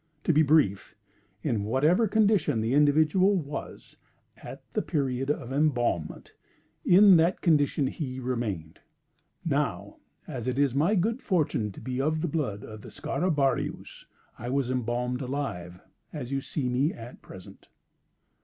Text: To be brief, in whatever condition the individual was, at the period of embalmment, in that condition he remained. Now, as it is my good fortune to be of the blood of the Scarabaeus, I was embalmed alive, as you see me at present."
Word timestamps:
To 0.23 0.33
be 0.33 0.41
brief, 0.41 0.95
in 1.43 1.63
whatever 1.63 2.07
condition 2.07 2.59
the 2.59 2.73
individual 2.73 3.35
was, 3.35 3.97
at 4.37 4.63
the 4.73 4.81
period 4.81 5.29
of 5.29 5.53
embalmment, 5.53 6.33
in 6.83 7.17
that 7.17 7.41
condition 7.41 7.85
he 7.85 8.19
remained. 8.19 8.79
Now, 9.45 9.97
as 10.27 10.47
it 10.47 10.57
is 10.57 10.73
my 10.73 10.95
good 10.95 11.21
fortune 11.21 11.71
to 11.73 11.79
be 11.81 12.01
of 12.01 12.21
the 12.21 12.27
blood 12.27 12.63
of 12.63 12.81
the 12.81 12.89
Scarabaeus, 12.89 14.07
I 14.39 14.49
was 14.49 14.71
embalmed 14.71 15.21
alive, 15.21 15.79
as 16.11 16.31
you 16.31 16.41
see 16.41 16.67
me 16.67 16.91
at 16.91 17.21
present." 17.21 17.67